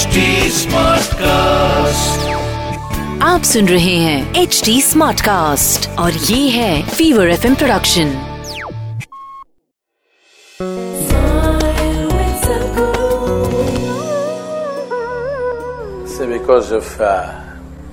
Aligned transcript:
HD 0.00 0.20
Smartcast. 0.58 2.22
आप 3.22 3.42
सुन 3.44 3.68
रहे 3.68 3.96
हैं 4.04 4.42
एच 4.42 4.60
डी 4.64 4.80
स्मार्ट 4.82 5.20
कास्ट 5.24 5.88
और 5.98 6.12
ये 6.30 6.48
है 6.50 6.82
fever 6.90 7.30
F 7.30 7.44
production 7.58 8.14
So, 16.08 16.26
because 16.26 16.72
of 16.72 17.00
uh, 17.00 17.10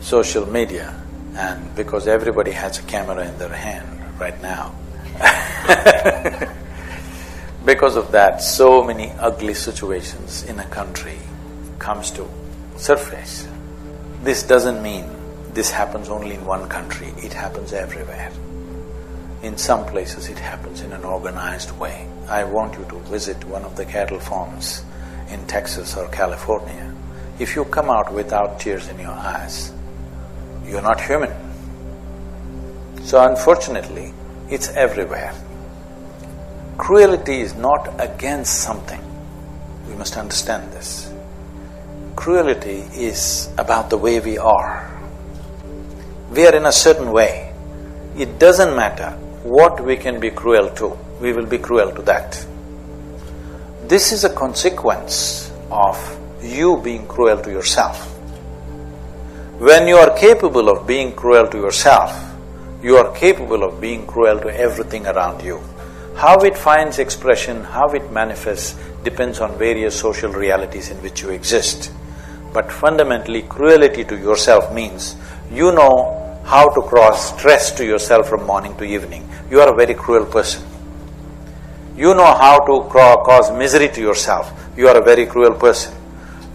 social 0.00 0.46
media 0.46 0.94
and 1.36 1.60
because 1.76 2.08
everybody 2.08 2.52
has 2.52 2.78
a 2.78 2.82
camera 2.84 3.26
in 3.28 3.36
their 3.38 3.52
hand 3.52 3.86
right 4.18 4.40
now, 4.40 4.72
because 7.66 7.96
of 7.96 8.12
that, 8.12 8.40
so 8.42 8.82
many 8.82 9.12
ugly 9.18 9.54
situations 9.54 10.42
in 10.44 10.58
a 10.60 10.64
country 10.68 11.18
comes 11.81 12.11
to 12.11 12.29
surface. 12.77 13.47
This 14.23 14.43
doesn't 14.43 14.81
mean 14.81 15.03
this 15.53 15.71
happens 15.71 16.09
only 16.09 16.35
in 16.35 16.45
one 16.45 16.69
country, 16.69 17.07
it 17.17 17.33
happens 17.33 17.73
everywhere. 17.73 18.31
In 19.41 19.57
some 19.57 19.85
places 19.87 20.29
it 20.29 20.37
happens 20.37 20.81
in 20.81 20.93
an 20.93 21.03
organized 21.03 21.71
way. 21.79 22.07
I 22.29 22.43
want 22.43 22.77
you 22.77 22.85
to 22.85 22.99
visit 23.09 23.43
one 23.45 23.63
of 23.65 23.75
the 23.75 23.85
cattle 23.85 24.19
farms 24.19 24.83
in 25.29 25.45
Texas 25.47 25.97
or 25.97 26.07
California. 26.09 26.95
If 27.39 27.55
you 27.55 27.65
come 27.65 27.89
out 27.89 28.13
without 28.13 28.59
tears 28.59 28.87
in 28.87 28.99
your 28.99 29.09
eyes, 29.09 29.73
you're 30.63 30.83
not 30.83 31.01
human. 31.01 31.33
So 33.01 33.19
unfortunately, 33.27 34.13
it's 34.49 34.69
everywhere. 34.69 35.33
Cruelty 36.77 37.41
is 37.41 37.55
not 37.55 37.89
against 37.99 38.61
something. 38.61 39.01
We 39.87 39.95
must 39.95 40.15
understand 40.17 40.71
this. 40.71 41.11
Cruelty 42.21 42.83
is 42.93 43.49
about 43.57 43.89
the 43.89 43.97
way 43.97 44.19
we 44.19 44.37
are. 44.37 44.95
We 46.29 46.45
are 46.45 46.55
in 46.55 46.67
a 46.67 46.71
certain 46.71 47.11
way. 47.11 47.51
It 48.15 48.37
doesn't 48.37 48.75
matter 48.75 49.09
what 49.41 49.83
we 49.83 49.97
can 49.97 50.19
be 50.19 50.29
cruel 50.29 50.69
to, 50.75 50.95
we 51.19 51.33
will 51.33 51.47
be 51.47 51.57
cruel 51.57 51.91
to 51.95 52.01
that. 52.03 52.45
This 53.87 54.11
is 54.11 54.23
a 54.23 54.29
consequence 54.29 55.51
of 55.71 55.97
you 56.43 56.79
being 56.83 57.07
cruel 57.07 57.41
to 57.41 57.49
yourself. 57.49 58.05
When 59.57 59.87
you 59.87 59.95
are 59.95 60.15
capable 60.15 60.69
of 60.69 60.85
being 60.85 61.13
cruel 61.13 61.47
to 61.47 61.57
yourself, 61.57 62.13
you 62.83 62.97
are 62.97 63.11
capable 63.15 63.63
of 63.63 63.81
being 63.81 64.05
cruel 64.05 64.39
to 64.41 64.55
everything 64.55 65.07
around 65.07 65.41
you. 65.41 65.59
How 66.15 66.37
it 66.41 66.55
finds 66.55 66.99
expression, 66.99 67.63
how 67.63 67.89
it 67.93 68.11
manifests, 68.11 68.75
depends 69.03 69.39
on 69.39 69.57
various 69.57 69.99
social 69.99 70.31
realities 70.31 70.91
in 70.91 70.97
which 71.01 71.23
you 71.23 71.31
exist. 71.31 71.91
But 72.53 72.71
fundamentally, 72.71 73.43
cruelty 73.43 74.03
to 74.05 74.17
yourself 74.17 74.73
means 74.73 75.15
you 75.51 75.71
know 75.71 76.17
how 76.43 76.69
to 76.69 76.81
cause 76.81 77.29
stress 77.29 77.71
to 77.71 77.85
yourself 77.85 78.27
from 78.27 78.45
morning 78.45 78.75
to 78.77 78.83
evening. 78.83 79.27
You 79.49 79.61
are 79.61 79.71
a 79.71 79.75
very 79.75 79.93
cruel 79.93 80.25
person. 80.25 80.63
You 81.95 82.13
know 82.13 82.33
how 82.33 82.59
to 82.65 82.89
cause 82.89 83.51
misery 83.57 83.89
to 83.89 84.01
yourself. 84.01 84.51
You 84.75 84.87
are 84.87 84.97
a 84.97 85.03
very 85.03 85.25
cruel 85.25 85.53
person. 85.53 85.93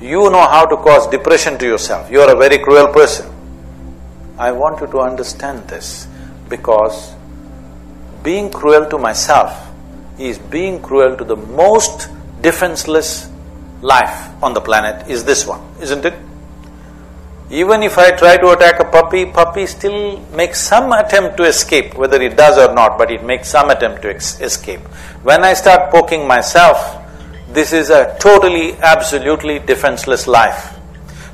You 0.00 0.30
know 0.30 0.46
how 0.46 0.66
to 0.66 0.76
cause 0.76 1.06
depression 1.06 1.58
to 1.58 1.66
yourself. 1.66 2.10
You 2.10 2.20
are 2.20 2.34
a 2.34 2.36
very 2.36 2.58
cruel 2.58 2.92
person. 2.92 3.32
I 4.38 4.52
want 4.52 4.80
you 4.80 4.86
to 4.88 5.00
understand 5.00 5.66
this 5.68 6.06
because 6.48 7.14
being 8.22 8.50
cruel 8.50 8.86
to 8.90 8.98
myself 8.98 9.70
is 10.18 10.38
being 10.38 10.82
cruel 10.82 11.16
to 11.16 11.24
the 11.24 11.36
most 11.36 12.08
defenseless 12.42 13.30
life 13.82 14.42
on 14.42 14.54
the 14.54 14.60
planet 14.60 15.08
is 15.08 15.24
this 15.24 15.46
one, 15.46 15.60
isn't 15.80 16.04
it? 16.04 16.14
Even 17.48 17.84
if 17.84 17.96
I 17.96 18.10
try 18.10 18.36
to 18.36 18.50
attack 18.50 18.80
a 18.80 18.84
puppy, 18.84 19.24
puppy 19.24 19.66
still 19.66 20.18
makes 20.34 20.60
some 20.60 20.92
attempt 20.92 21.36
to 21.36 21.44
escape, 21.44 21.94
whether 21.94 22.20
it 22.20 22.36
does 22.36 22.58
or 22.58 22.74
not, 22.74 22.98
but 22.98 23.10
it 23.10 23.22
makes 23.22 23.48
some 23.48 23.70
attempt 23.70 24.02
to 24.02 24.10
ex- 24.10 24.40
escape. 24.40 24.80
When 25.22 25.44
I 25.44 25.54
start 25.54 25.92
poking 25.92 26.26
myself, 26.26 27.02
this 27.52 27.72
is 27.72 27.90
a 27.90 28.16
totally, 28.18 28.74
absolutely 28.78 29.60
defenseless 29.60 30.26
life. 30.26 30.76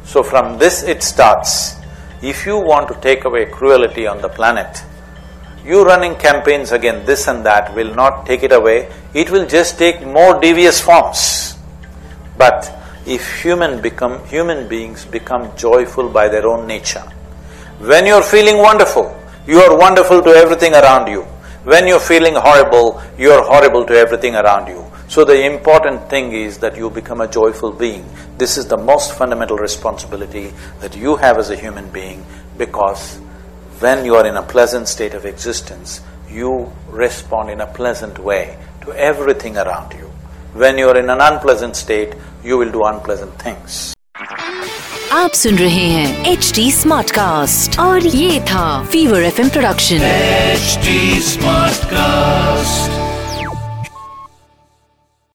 So 0.04 0.22
from 0.22 0.58
this 0.58 0.82
it 0.82 1.02
starts. 1.02 1.76
If 2.20 2.44
you 2.44 2.58
want 2.58 2.88
to 2.88 3.00
take 3.00 3.24
away 3.24 3.46
cruelty 3.46 4.06
on 4.06 4.20
the 4.20 4.28
planet, 4.28 4.84
you 5.64 5.82
running 5.82 6.16
campaigns 6.16 6.72
against 6.72 7.06
this 7.06 7.26
and 7.26 7.46
that 7.46 7.74
will 7.74 7.94
not 7.94 8.26
take 8.26 8.42
it 8.42 8.52
away, 8.52 8.92
it 9.14 9.30
will 9.30 9.46
just 9.46 9.78
take 9.78 10.04
more 10.06 10.38
devious 10.38 10.78
forms. 10.78 11.56
But 12.42 12.72
if 13.06 13.42
human 13.42 13.80
become… 13.80 14.14
human 14.26 14.66
beings 14.66 15.04
become 15.04 15.44
joyful 15.56 16.08
by 16.08 16.26
their 16.28 16.46
own 16.52 16.66
nature, 16.66 17.06
when 17.90 18.06
you're 18.06 18.28
feeling 18.34 18.58
wonderful, 18.58 19.06
you 19.46 19.58
are 19.60 19.78
wonderful 19.78 20.22
to 20.22 20.30
everything 20.30 20.74
around 20.74 21.06
you. 21.06 21.22
When 21.72 21.86
you're 21.86 22.00
feeling 22.12 22.34
horrible, 22.34 23.00
you 23.16 23.30
are 23.30 23.44
horrible 23.44 23.84
to 23.86 23.94
everything 23.94 24.34
around 24.34 24.66
you. 24.66 24.82
So 25.06 25.24
the 25.24 25.44
important 25.44 26.10
thing 26.10 26.32
is 26.32 26.58
that 26.58 26.76
you 26.76 26.90
become 26.90 27.20
a 27.20 27.28
joyful 27.28 27.70
being. 27.70 28.04
This 28.38 28.58
is 28.58 28.66
the 28.66 28.76
most 28.76 29.12
fundamental 29.12 29.58
responsibility 29.58 30.52
that 30.80 30.96
you 30.96 31.14
have 31.16 31.38
as 31.38 31.50
a 31.50 31.56
human 31.64 31.88
being 31.90 32.26
because 32.58 33.18
when 33.78 34.04
you 34.04 34.16
are 34.16 34.26
in 34.26 34.36
a 34.36 34.42
pleasant 34.42 34.88
state 34.88 35.14
of 35.14 35.26
existence, 35.26 36.00
you 36.28 36.72
respond 36.88 37.50
in 37.50 37.60
a 37.60 37.72
pleasant 37.80 38.18
way 38.18 38.58
to 38.80 38.92
everything 38.94 39.56
around 39.56 39.92
you 39.92 40.01
When 40.55 40.77
you 40.77 40.89
are 40.89 40.97
in 40.97 41.09
an 41.09 41.21
unpleasant 41.21 41.75
state, 41.75 42.15
you 42.43 42.57
will 42.57 42.71
do 42.71 42.83
unpleasant 42.85 43.45
things. 43.45 43.77
आप 45.13 45.31
सुन 45.39 45.57
रहे 45.57 45.85
हैं 45.89 46.31
H 46.31 46.51
D 46.55 46.71
smart 46.71 47.11
cast 47.11 47.79
और 47.79 48.05
ये 48.05 48.39
था 48.51 48.65
fever 48.91 49.23
F 49.23 49.39
production 49.53 49.99
HD 50.57 50.95
Smartcast. 51.31 52.90